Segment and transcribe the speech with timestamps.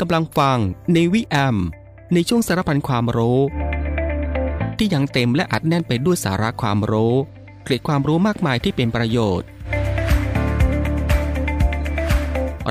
[0.00, 0.58] กำลังฟัง
[0.92, 1.56] ในวิแอม
[2.14, 3.40] ในช่วงสารพันความรู้
[4.78, 7.14] ที่ยังเต็มและอัดแน่นไปด้วยสาระความรู้
[7.64, 9.48] เกร็ดความรู้มากมายที่เป็นประโยชน์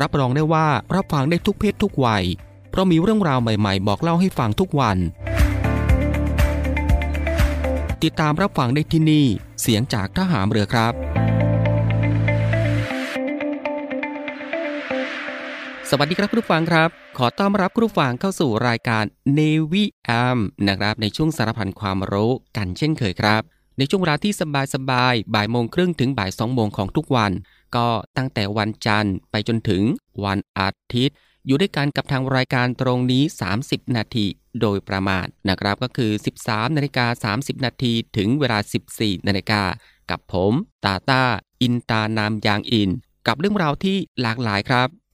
[0.02, 2.24] รับรองได้ว่ารับฟังได้ทุกเพศทุกวัย
[2.70, 4.98] เพราะมีเรื่องราวใหม่ๆ บอกเล่าให้ฟังทุกวัน
[8.04, 9.26] ติดตามรับฟังได้ที่นี่
[9.62, 10.94] เสียงจากทหามเรือครับ
[15.90, 19.04] สวัสดีครับคุณผู้ฟังครับ ขอต้อนรับคุณผู้ฟังเข้าสู่รายการ
[19.38, 23.42] Navy AM นะครับ ในช่วงสารพันความรู้กันเช่นเคยครับ
[23.78, 24.34] ในช่วงเวลาที่
[24.74, 27.32] สบายๆบ่ายโมงครึ่งถึงบ่ายสองโมงของทุกวัน
[27.76, 27.88] ก็
[28.18, 29.84] ตั้งแต่วันจันทร์ไปจนถึง
[30.24, 31.16] วันอาทิตย์
[31.46, 33.24] อยู่ด้วยกันกับทางรายการตรงนี้
[33.60, 34.26] 30 นาที
[34.62, 36.12] โดยประมาณนะครับก็คือ
[36.44, 38.60] 13นาฬิกา30 นาทีถึงเวลา
[38.94, 39.62] 14นาฬิกา
[40.10, 40.54] กับผม
[40.86, 41.24] ตาตา
[41.62, 42.90] อินตานามยางอิน
[43.28, 44.90] กับเรื่องราวที่หลากหลายครับ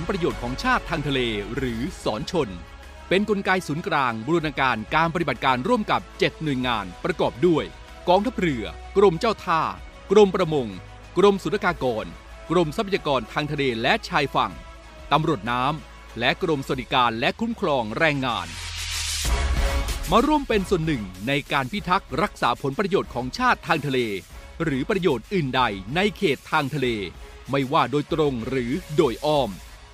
[0.00, 1.20] ลประโยชน์ของชาติทางทะเล
[1.56, 2.48] หรือสอนชน
[3.08, 7.64] เป็นนกลไกศูนย์กลางบูรณาการการปฏิบัติการร่วมกับ 7 หน่วยงานประกอบด้วย
[8.08, 8.64] กองทัพเรือ
[8.96, 9.62] กรมเจ้าท่า
[10.10, 10.68] กรมประมง
[11.18, 12.06] กรมสุรากากร
[12.50, 14.52] กรมทรัพยากรทางทะเลและชายฝั่ง
[15.12, 18.46] ตำรวจน้ำและกรมสวัสดิการและคุ้มครองแรงงาน
[20.10, 23.98] มาร่วมเป็นส่วนหนึ่งในการพิทักษ์รักษาผลประโยชน์ของชาติทางทะเล
[24.64, 25.62] หรือประโยชน์อื่นใด
[25.96, 26.88] ในเขตทางทะเล
[27.50, 29.50] ไม่ว่าโดยตรงหรือโดยอ้อม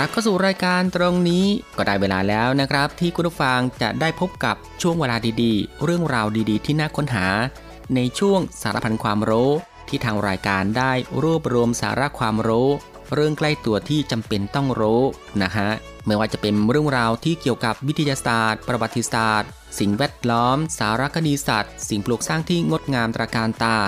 [0.00, 1.44] กลับเข้าสู่รายการตรงนี้
[1.76, 7.26] ก็ได้เวลาแล้วนะครับ ที่คุณผู้ฟังจะได้พบกับช่วงเวลาดีๆ เรื่องราวดีๆ ที่น่าค้นหา
[7.94, 9.50] ในช่วงสารพันความรู้
[9.88, 10.92] ที่ทางรายการได้
[11.22, 12.68] รวบรวมสาระความรู้
[13.14, 15.02] เรื่องใกล้ตัวที่จำเป็นต้องรู้
[15.42, 15.68] นะฮะ
[16.06, 23.78] ไม่ว่าจะเป็นเรื่องราวที่เกี่ยวกับวิทยาศาสตร์ ประวัติศาสตร์ สิ่งแวดล้อม สารคดีสัตว์ สิ่งปลูกสร้างที่งดงามตระการตา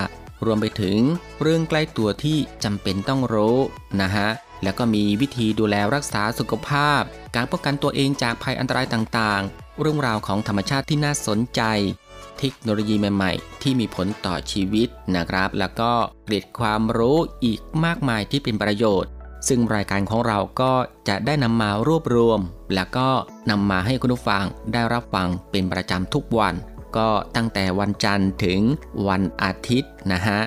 [0.45, 0.99] รวมไปถึง
[1.43, 3.57] เรื่องใกล้ตัวที่จำเป็นต้องรู้
[4.03, 4.29] นะฮะ
[4.63, 7.03] แล้วก็มีวิธีดูแลรักษาสุขภาพ
[7.37, 11.63] การป้องกันตัวเองจากภัยอันตรายต่างๆ เรื่องราวของธรรมชาติที่น่าสนใจ
[12.39, 15.93] เทคโนโลยีใหม่ๆ ที่มีผลต่อชีวิตนะครับ แล้วก็
[16.25, 19.11] เกร็ดความรู้อีกมากมายที่เป็นประโยชน์
[19.49, 20.73] ซึ่งรายการของเราก็
[21.09, 22.41] จะได้นำมารวบรวม
[22.75, 23.09] แล้วก็
[23.51, 26.55] นำมาให้คุณผู้ฟังได้รับฟังเป็นประจำทุกวัน
[26.97, 28.61] ก็ตั้งแต่วันจันทร์ถึง
[29.09, 30.41] วันอาทิตย์นะฮะ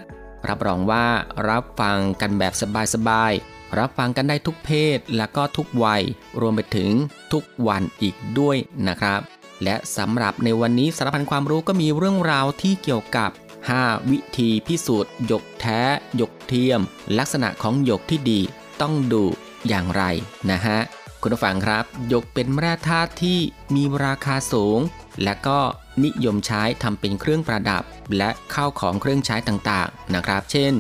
[0.50, 1.06] รับรองว่า
[1.50, 2.54] รับฟังกันแบบ
[2.94, 6.04] สบายๆ รับฟังกันได้ทุกเพศและก็ทุกวัย
[6.42, 6.92] รวมไปถึง
[7.34, 9.22] ทุกวันอีกด้วยนะครับ
[9.64, 13.32] และสำหรับในวันนี้สารพันความรู้ก็มีเรื่องราวที่เกี่ยวกับ
[13.70, 15.82] 5 วิธีพิสูจน์หยกแท้
[16.16, 16.80] หยกเทียม
[17.18, 18.40] ลักษณะของหยกที่ดี
[18.82, 19.24] ต้องดู
[19.68, 20.04] อย่างไร
[20.52, 20.80] นะฮะ
[21.22, 23.40] คุณผู้ฟังครับหยกเป็นแร่ธาตุที่
[23.76, 24.80] มีราคาสูง
[25.24, 25.60] และก็
[26.04, 27.84] นิยมใช้ทำเป็นเครื่องประดับ
[28.18, 30.74] และข้าวของเครื่องใช้ต่างๆนะครับ เช่น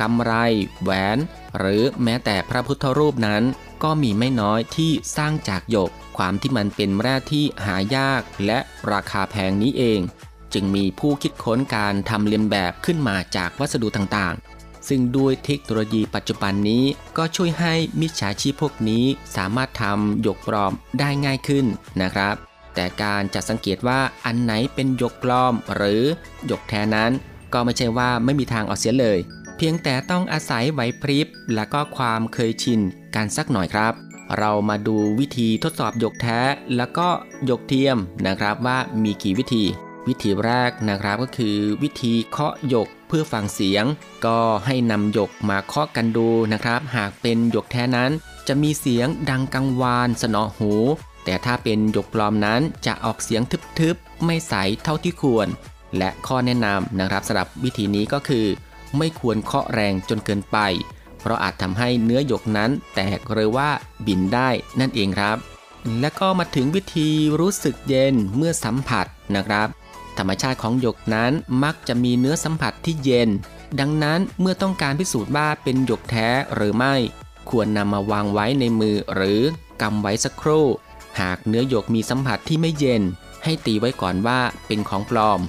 [0.00, 0.32] กำไร
[0.82, 1.18] แหวน
[1.58, 3.42] หรือแม้แต่พระพุทธรูปนั้น
[3.82, 8.58] ก็มีไม่น้อยที่สร้างจากหยก ความที่มันเป็นแร่ที่หายากและ
[8.92, 10.00] ราคาแพงนี้เอง
[10.54, 16.84] จึงมีผู้คิดค้นการทำเลียนแบบขึ้นมาจากวัสดุต่างๆ ซึ่งด้วยเทคโนโลยีปัจจุบันนี้
[17.16, 19.04] ก็ช่วยให้มิจฉาชีพพวกนี้
[19.36, 21.66] สามารถทำหยกปลอมได้ง่ายขึ้น
[22.02, 22.34] นะครับ
[22.74, 26.02] แต่การจะสังเกตว่าอันไหนเป็นหยกปลอมหรือ
[26.46, 27.10] หยกแท้นั้น
[27.52, 29.18] ก็ไม่ใช่ว่าไม่มีทางเอาเสียเลย
[29.64, 32.80] พียงแต่ต้องอาศัยไหวพริบ และก็ความเคยชิน
[33.14, 33.92] กันสักหน่อยครับ
[34.38, 36.40] เรามาดูวิธีทดสอบหยกแท้
[36.76, 37.08] แล้วก็
[37.46, 39.64] หยกเทียมนะครับว่ามีกี่วิธี
[40.08, 43.84] วิธีแรกนะครับก็คือวิธีเคาะหยกเพื่อฟังเสียง
[44.26, 48.10] ก็ให้นำหยกมาเคาะกันดูนะครับ หากเป็นหยกแท้นั้น
[48.48, 50.72] จะมีเสียงดังกังวานสนอหู
[51.24, 53.42] แต่ถ้าเป็นหยกปลอมนั้นจะออกเสียง
[53.78, 55.48] ทึบๆ ไม่ใสเท่าที่ควร
[55.98, 58.46] และข้อแนะนำนะครับสำหรับวิธีนี้ก็คือ
[58.98, 60.58] ไม่ควรเคาะแรงจนเกินไป
[61.20, 63.70] เพราะอาจทำให้เนื้อหยกนั้นแตกหรือว่า
[64.06, 64.48] บินได้
[64.80, 65.36] นั่นเองครับ
[66.00, 69.06] และก็มาถึงวิธีรู้สึกเย็นเมื่อสัมผัส
[69.36, 69.68] นะครับ
[70.18, 71.32] ธรรมชาติของหยกนั้น
[71.64, 73.28] มักจะมีเนื้อสัมผัสที่เย็น
[73.80, 76.94] ดังนั้นเมื่อต้องการพิสูจน์ว่าเป็นหยกแท้หรือไม่
[77.50, 79.40] ควรนำมาวางไว้ในมือหรือ
[79.82, 80.66] กำไว้สักครู่
[81.20, 83.02] หากเนื้อหยกมีสัมผัสที่ไม่เย็น
[83.44, 85.40] ให้ตีไว้ก่อนว่าเป็นของปลอม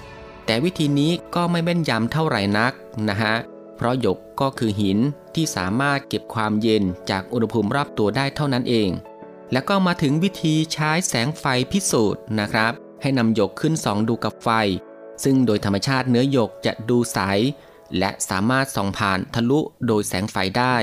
[0.46, 2.74] แต่วิธีนี้ก็ไม่แม่นยำเท่าไหร่นัก
[3.10, 3.36] นะฮะ
[3.76, 5.00] เพราะหยกก็คือหิน
[5.36, 8.90] ที่สามารถเก็บความเย็นจากอุณหภูมิรอบตัวได้เท่านั้นเอง
[9.52, 14.50] แล้วก็มาถึงวิธีใช้แสงไฟพิสูจน์นะครับ ให้นำหยกขึ้นส่องดูกับไฟ
[15.24, 17.20] ซึ่งโดยธรรมชาติเนื้อหยกจะดูใส
[17.98, 20.76] และสามารถส่องผ่านทะลุโดยแสงไฟได้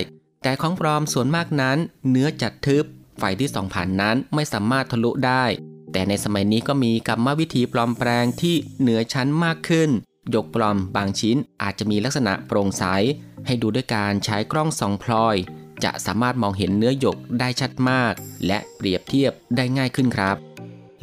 [0.43, 1.79] แต่ของปลอมส่วนมากนั้น
[2.11, 2.85] เนื้อจะทึบ
[3.19, 5.45] ไฟที่ส่องผ่านนั้นไม่สามารถทะลุได้
[5.93, 9.91] แต่ในสมัยนี้ก็มีกรรมวิธีปลอมแปลงที่เหนือชั้นมากขึ้น
[10.31, 12.85] หยกปลอมบางชิ้นอาจจะมีลักษณะโปร่งใส
[13.47, 15.37] ให้ดูด้วยการใช้กล้องส่องพลอย
[15.85, 18.15] จะสามารถมองเห็นเนื้อหยกได้ชัดมาก
[18.47, 20.37] และเปรียบเทียบได้ง่ายขึ้นครับ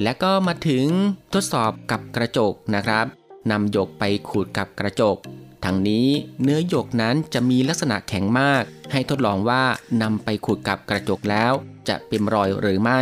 [0.02, 0.86] และก็มาถึง
[1.34, 3.06] ทดสอบกับกระจกนะครับ
[3.52, 5.18] นำหยกไปขูดกับกระจก
[5.66, 6.08] ทั้งนี้
[6.44, 9.64] เนื้อหยกนั้นจะมีลักษณะแข็งมาก ให้ทดลองว่า
[10.02, 11.54] นำไปขูดกับกระจกแล้ว
[11.88, 13.02] จะเป็นรอยหรือไม่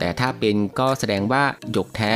[0.00, 2.14] แต่ถ้าเป็นก็แสดงว่าหยกแท้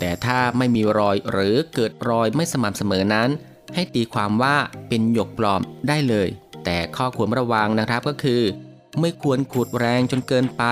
[0.00, 3.28] แต่ถ้าไม่มีรอยหรือเกิดรอยไม่สม่ำเสมอนั้น
[3.74, 4.56] ให้ตีความว่า
[4.88, 6.28] เป็นหยกปลอมได้เลย
[6.64, 8.42] แต่ข้อควรระวังนะครับก็คือ
[9.00, 10.64] ไม่ควรขูดแรงจนเกินไป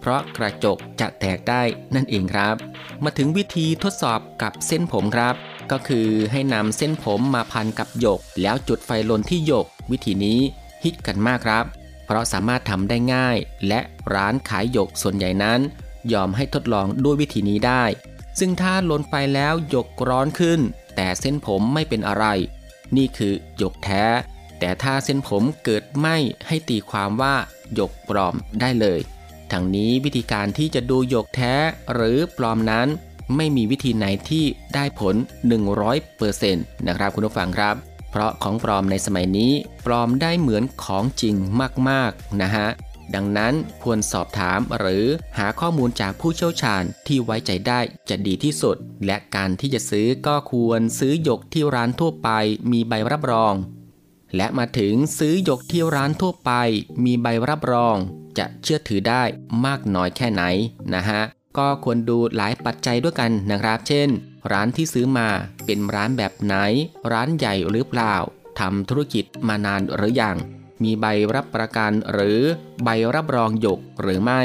[0.00, 1.62] เพราะกระจกจะแตกได้
[1.94, 2.56] นั่นเองครับ
[3.04, 5.34] มาถึงวิธีทดสอบกับเส้นผมครับ
[5.72, 10.40] ก็คือให้นำเส้นผมมาพันกับหยก แล้วจุดไฟลนที่หยก วิธีนี้
[10.84, 11.64] ฮิตกันมากครับ
[12.06, 13.36] เพราะสามารถทำได้ง่าย
[13.68, 13.80] และ
[14.14, 15.60] ร้านขายหยกส่วนใหญ่นั้น
[16.12, 17.84] ยอมให้ทดลองด้วยวิธีนี้ได้
[18.38, 20.60] ซึ่งถ้าลนไฟแล้วหยกร้อนขึ้น
[20.96, 22.24] แต่เส้นผมไม่เป็นอะไร
[22.96, 24.04] นี่คือหยกแท้
[24.58, 26.06] แต่ถ้าเส้นผมเกิดไหม
[26.46, 27.34] ให้ตีความว่า
[27.74, 29.00] หยกปลอมได้เลย
[29.52, 31.54] ทั้งนี้วิธีการที่จะดูหยกแท้
[31.94, 32.88] หรือปลอมนั้น
[33.36, 34.44] ไม่มีวิธีไหนที่
[34.74, 35.14] ได้ผล
[36.00, 37.74] 100%นะครับคุณผู้ฟังครับ
[38.10, 39.52] เพราะของปลอมในสมัยนี้
[39.86, 41.34] ปลอมได้เหมือนของจริง
[41.88, 42.68] มากๆนะฮะ
[43.14, 45.04] ดังนั้นควรสอบถามหรือ
[45.38, 48.76] หาข้อมูลจากผู้เชี่ยวชาญที่ไว้ใจได้จะดีที่สุด
[49.06, 52.28] และการที่จะซื้อก็ควรซื้อหยกที่ร้านทั่วไป
[52.72, 53.54] มีใบรับรอง
[54.36, 56.52] และมาถึงซื้อหยกที่ร้านทั่วไป
[57.04, 57.96] มีใบรับรอง
[58.38, 59.22] จะเชื่อถือได้
[59.64, 60.42] มากน้อยแค่ไหน
[60.94, 61.22] นะฮะ
[61.58, 64.08] ก็ควรดูหลายปัจจัยด้วยกันนะครับ เช่น
[64.52, 65.28] ร้านที่ซื้อมา
[65.64, 66.54] เป็นร้านแบบไหน
[67.12, 68.14] ร้านใหญ่หรือเปล่า
[68.60, 70.36] ทำธุรกิจมานานหรือยัง
[70.84, 72.40] มีใบรับประกันหรือ
[72.84, 74.42] ใบรับรองหยกหรือไม่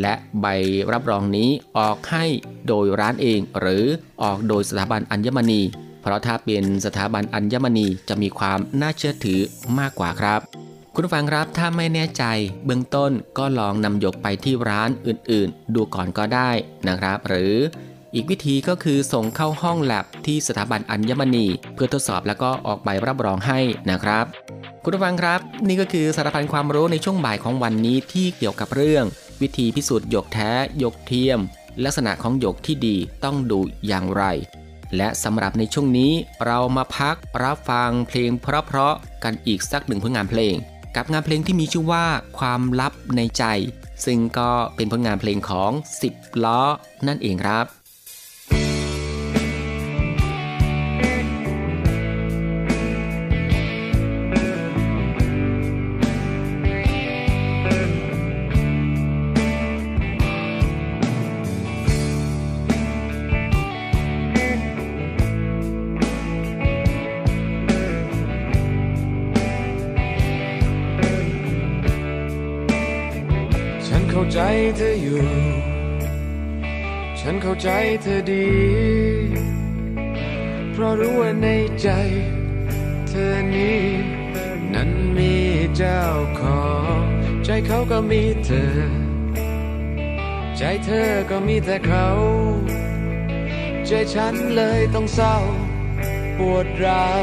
[0.00, 0.46] และใบ
[0.92, 2.24] รับรองนี้ออกให้
[2.68, 3.84] โดยร้านเอง หรือ
[4.22, 5.62] ออกโดยสถาบันอัญมณี
[6.02, 9.40] เพราะถ้าเป็นสถาบันอัญมณีจะมีความน่าเชื่อถือ
[9.78, 10.40] มากกว่าครับ
[10.94, 12.24] คุณฟังครับถ้าไม่แน่ใจ
[12.64, 16.50] เบื้องต้นก็ลองนำหยกไปที่ร้านอื่นๆ ดูก่อนก็ได้
[16.88, 17.54] นะครับ หรือ
[18.14, 24.24] อีกวิธีก็คือส่งเข้าห้องแลบที่สถาบันอัญมณี เพื่อทดสอบแล้วก็ออกใบรับรองให้นะครับ
[24.88, 29.04] คุณผู้ฟังครับ นี่ก็คือสารพันความรู้ในช่วงบ่ายของวันนี้ที่เกี่ยวกับเรื่อง
[29.40, 31.38] วิธีพิสูจน์หยกแท้หยกเทียม
[31.84, 34.24] ลักษณะของหยกที่ดีต้องดูอย่างไร
[34.96, 36.12] และสำหรับในช่วงนี้
[36.46, 40.54] เรามาพักรับฟังเพลงเพราะๆกันอีกสักหนึ่งผลงานเพลง
[40.96, 42.06] กับงานเพลงที่มีชื่อว่า
[42.38, 43.44] ความลับในใจ
[44.04, 45.70] ซึ่งก็เป็นผลงานเพลงของ
[46.08, 46.62] 10 ล้อ
[47.06, 47.66] นั่นเองครับ
[77.62, 77.68] ใจ
[78.02, 78.48] เธอดี
[80.72, 81.48] เพราะรู้ว่าใน
[81.82, 81.88] ใจ
[83.08, 83.82] เธอนี้
[84.74, 85.34] นั้นมี
[85.76, 86.02] เจ้า
[86.40, 86.66] ขอ
[86.98, 87.00] ง
[87.44, 88.74] ใจเขาก็มีเธอ
[90.56, 92.06] ใจเธอก็มีแต่เขา
[93.86, 95.36] ใจฉันเลยต้องเศร้า
[96.38, 97.22] ปวดร้าว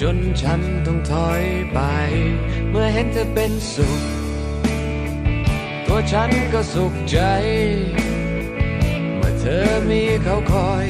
[0.00, 1.78] จนฉันต้องถอยไป
[2.70, 4.00] เมื่อเห็นเธอเป็นสุข
[5.86, 7.18] ตัวฉันก็สุขใจ
[9.44, 10.86] เธอมีเขาคอย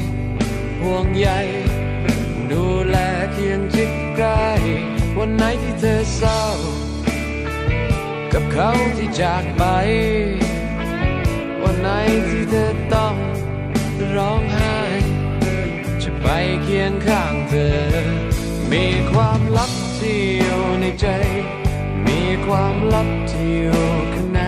[0.82, 1.28] ห่วงใย
[2.52, 2.96] ดูแล
[3.32, 4.48] เคียงชิดใกล้
[5.18, 6.42] วันไหนที่เธอเศร้า
[8.32, 9.64] กับเขาที่จากไป
[11.62, 11.88] วันไหน
[12.28, 13.16] ที่เธอต้อง
[14.16, 14.78] ร้องไห้
[16.02, 16.26] จะไป
[16.62, 17.76] เคียงข้างเธอ
[18.72, 21.06] มีความลับที่อยู่ในใจ
[22.06, 24.42] มีความลับที่อยู่ข้างใน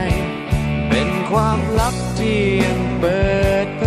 [0.88, 3.22] เป็นความลับที่ยังเปิ
[3.66, 3.83] ดเผ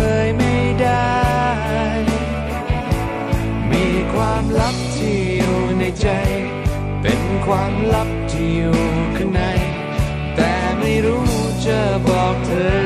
[4.22, 6.08] ความลับที่อยู่ในใจ
[7.02, 8.78] เป็นความลับที่อยู่
[9.16, 9.42] ข้างใน
[10.36, 11.28] แต่ไม่รู้
[11.66, 12.76] จะบอกเธอ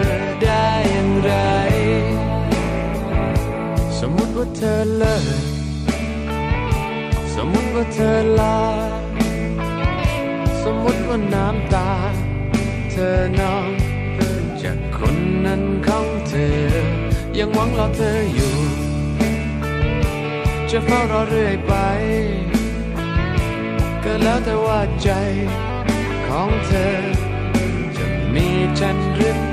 [0.42, 1.32] ได้อย่างไร
[3.98, 5.24] สมมติว่าเธอเลิก
[7.34, 8.60] สมมติว่าเธอลา
[10.64, 11.90] สมมติว่าน้ำตา
[12.92, 13.68] เธอนอง
[14.62, 15.16] จากคน
[15.46, 16.58] นั้นของเธอ
[17.38, 18.81] ยังหวังรอเธออยู่
[20.76, 21.74] จะเฝ้ารอเรื่อยไป
[24.04, 25.08] ก็แล้วแต่ว่าใจ
[26.26, 26.94] ของเธอ
[27.96, 28.04] จะ
[28.34, 28.46] มี
[28.78, 29.51] ฉันหรือ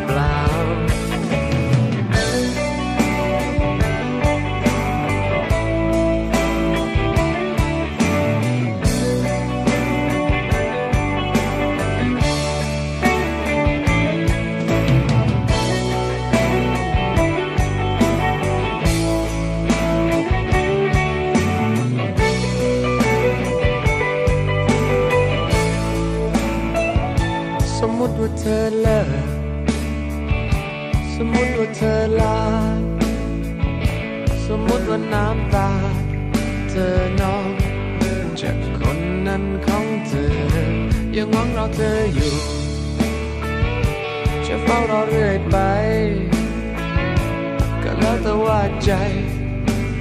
[28.61, 29.27] อเลิก
[31.15, 32.39] สมมติว่าเธอลา
[34.45, 35.69] สมมติว่าน้ำตา
[36.69, 37.47] เธอนอง
[38.41, 40.33] จากคนนั้นของเธอ
[41.15, 42.33] ยังหวังเราเธออยู่
[44.45, 45.57] จะเฝ้ารอเรื่อยไป
[47.83, 48.91] ก็แล้วแต่ว่าใจ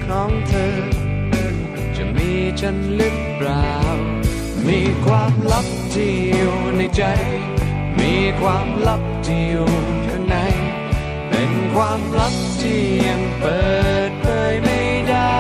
[0.05, 0.75] ของเธอ
[1.97, 2.31] จะมี
[2.61, 3.71] ฉันหรือเปล่า
[4.69, 7.05] มีความลับที่อยู่ในใจ
[8.01, 9.71] มีความลับที่อยู่
[10.11, 10.37] ข้างใน
[11.31, 13.61] เป็นความลับที่ยังเปิ
[14.09, 14.81] ดเผยไม่
[15.11, 15.39] ได้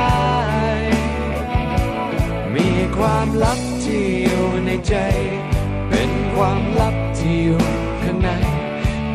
[2.54, 4.94] มีความลับที่อยู่ในใจ
[5.90, 7.62] เป็นความลับที่อยู่
[8.02, 8.30] ข้างใน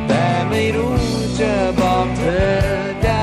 [0.08, 0.96] แต่ไม่รู้
[1.40, 2.48] จะบอกเธอ
[3.06, 3.12] ได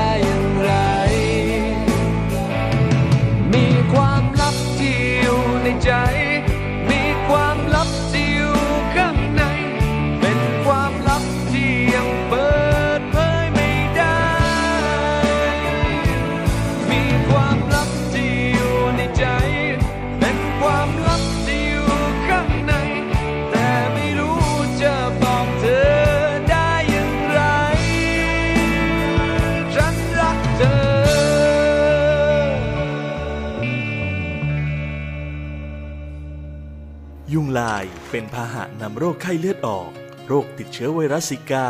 [38.11, 39.89] เป็นพาหะนำโรคไข้เลือดออก
[40.27, 41.67] โรคติดเชื้อไวรัสซิก้า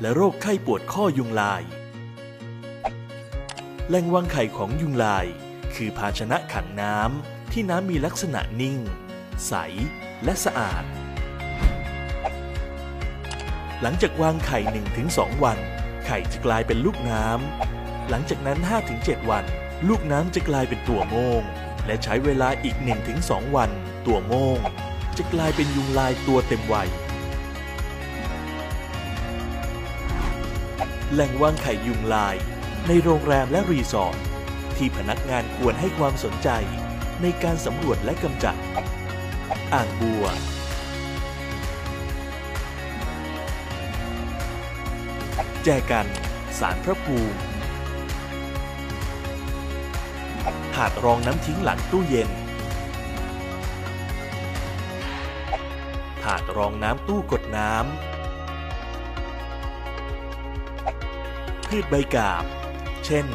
[0.00, 1.62] และโรคไข้ปวดข้อยุงลาย
[3.88, 5.26] แหล่งวางไข่ของยุงลาย
[5.74, 8.78] คือภาชนะขังน้ำที่น้ำมีลักษณะนิ่ง
[9.46, 9.52] ใส
[10.24, 10.84] และสะอาด
[13.82, 14.58] หลังจากวางไข่
[15.02, 15.58] 1-2 วัน
[16.06, 18.58] ไข่จะกลายเป็นลูกน้ำ หลังจากนั้น
[18.94, 19.44] 5-7 วัน
[19.88, 21.40] ลูกน้ำจะกลายเป็นตัวโมง
[21.86, 22.76] และใช้เวลาอีก
[23.16, 23.70] 1-2 วัน
[24.06, 24.58] ตัวโมง
[25.18, 26.88] จะกลายเป็นยุงลายตัวเต็มวัย
[31.12, 32.36] แหล่งวางไข่ยุงลาย
[32.88, 34.16] ในโรงแรมและรีสอร์ท
[34.76, 36.48] ที่พนักงานควรให้ความสนใจ
[37.22, 38.56] ในการสำรวจและกำจัด
[39.72, 40.24] อ่างบัว
[45.64, 46.06] แจกัน
[46.58, 47.38] สารพระภูมิ
[50.74, 52.28] ถาดรองน้ำทิ้งหลังตู้เย็น
[56.34, 57.84] ถาดรองน้ำตู้กดน้ำ
[61.66, 62.44] พืชใบกาบ
[63.04, 63.26] เช่น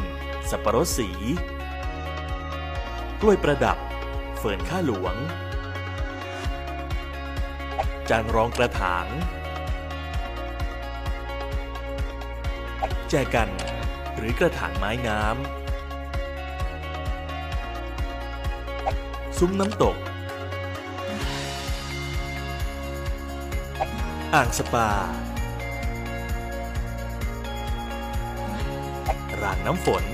[0.50, 1.10] สับปะรดสี
[3.20, 3.78] กล้วยประดับ
[4.38, 5.14] เฟิร์นข้าหลวง
[8.08, 9.06] จานรองกระถาง
[13.10, 13.48] แจกัน
[14.16, 15.34] หรือกระถางไม้น้ำ
[19.38, 19.96] ซุ้มน้ำตก
[24.36, 24.90] อ่างสปา
[29.42, 30.04] รางน้ำฝน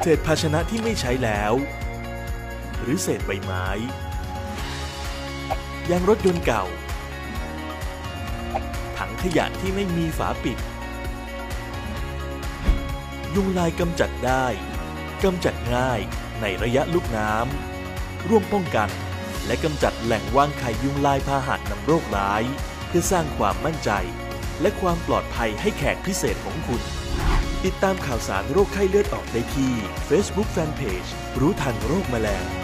[0.00, 1.52] เศษภาชนะที่ไม่ใช้แล้ว
[2.80, 3.66] หรือเศษใบไม้
[5.90, 6.64] ยางรถยนต์เก่า
[8.96, 10.58] ถังขยะที่ไม่มีฝาปิด
[13.34, 14.46] ยุงลายกำจัดได้
[15.24, 16.00] กำจัดง่าย
[16.40, 18.90] ในระยะลูกน้ำ ร่วมป้องกัน
[19.46, 22.42] และกำจัดแหล่งวางไข่ยุงลายพาหะนำโรคร้าย
[22.88, 23.90] เพื่อสร้างความมั่นใจ
[24.60, 26.82] และความปลอดภัยให้แขกพิเศษของคุณ
[27.64, 29.72] ติดตามข่าวสารโรคไข้เลือดออกได้ที่
[30.08, 32.63] Facebook Fanpage รู้ทันโรคแมลงง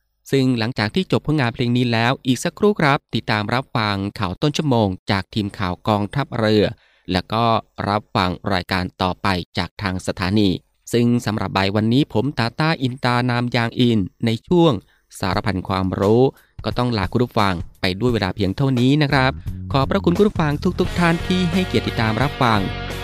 [0.31, 6.65] ซึ่งหลังจากที่จบผลงานเพลงนี้แล้วอีกสักครู่ครับ ติดตามรับฟังข่าวต้นชั่วโมง จากทีมข่าวกองทัพเรือ
[7.11, 7.43] แล้วก็
[7.89, 10.49] รับฟังรายการต่อไปจากทางสถานี
[10.93, 14.73] ซึ่งสำหรับใบวันนี้ผมตาตาอินตานามยางอิน ในช่วง
[15.19, 16.23] สารพันความรู้
[16.65, 19.31] ก็ต้องลาคุณผู้ฟังไปด้วยเวลาเพียงเท่านี้นะครับ
[19.71, 22.59] ขอพระคุณคุณผู้ฟังทุกๆทท่านที่ให้เกียรติติดตามรับฟัง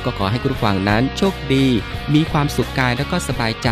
[0.05, 1.65] ก็ขอให้คุณผู้ฟังนั้นโชคดี
[2.13, 3.69] มีความสุขกายและก็สบายใจ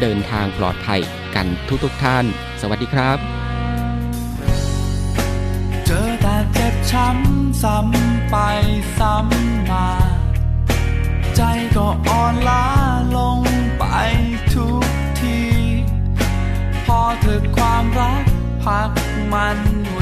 [0.00, 1.00] เดินทางปลอดภัย
[1.34, 1.46] กัน
[1.84, 2.24] ทุกๆทท่าน
[2.60, 3.18] สวัสดีครับ
[5.86, 8.36] เจอแต่เจ็บช้ำซ้ำไป
[8.98, 9.88] ซ้ำมา
[11.36, 11.42] ใจ
[11.76, 12.66] ก็อ่อนล้า
[13.16, 13.38] ลง
[13.78, 13.84] ไป
[14.54, 14.84] ทุก
[15.20, 15.38] ที
[16.86, 18.24] พอเธอความรัก
[18.64, 18.90] พัก
[19.32, 19.58] มัน
[19.92, 19.98] ไว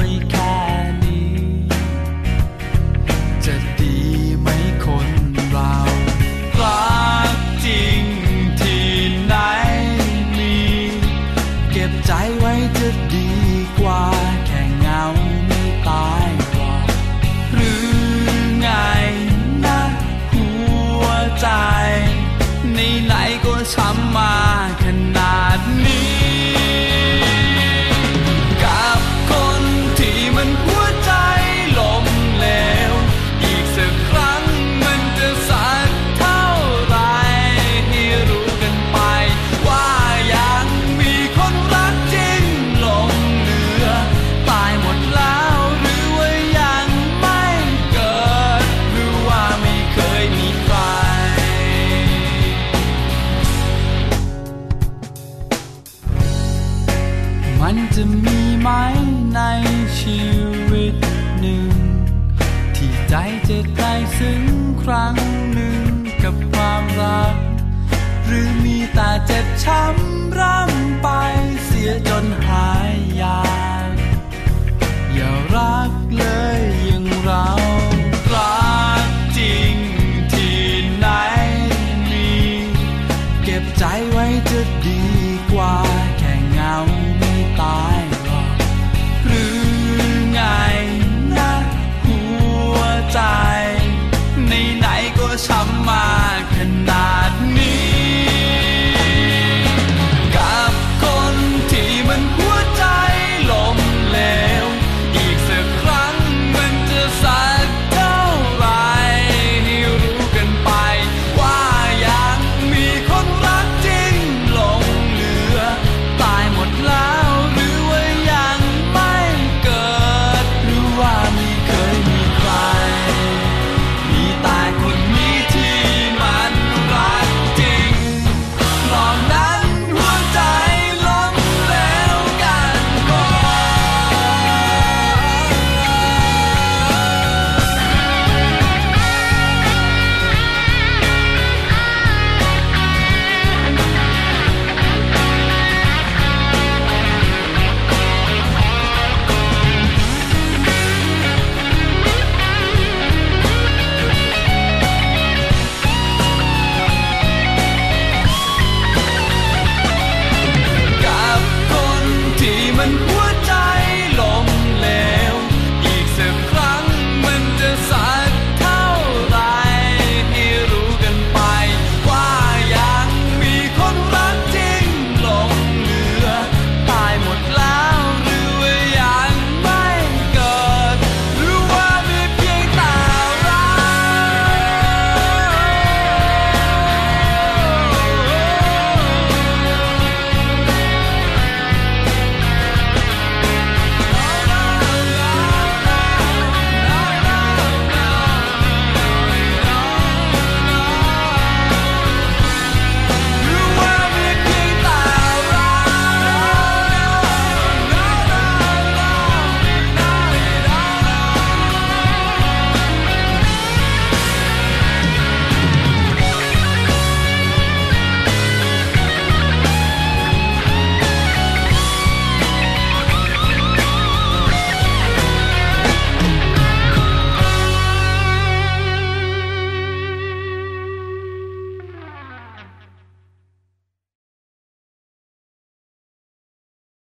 [12.13, 13.30] ใจไว้จะดี